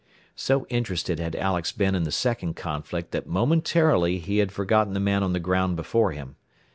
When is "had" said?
1.19-1.35, 4.39-4.51